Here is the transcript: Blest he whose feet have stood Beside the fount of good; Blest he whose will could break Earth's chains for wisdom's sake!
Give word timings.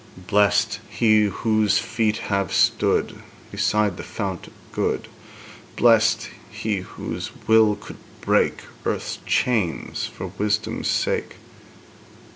Blest 0.17 0.79
he 0.89 1.25
whose 1.25 1.77
feet 1.77 2.17
have 2.33 2.51
stood 2.51 3.21
Beside 3.51 3.97
the 3.97 4.03
fount 4.03 4.47
of 4.47 4.53
good; 4.71 5.07
Blest 5.75 6.29
he 6.49 6.77
whose 6.77 7.29
will 7.47 7.75
could 7.75 7.97
break 8.19 8.61
Earth's 8.83 9.19
chains 9.27 10.07
for 10.07 10.31
wisdom's 10.39 10.87
sake! 10.87 11.35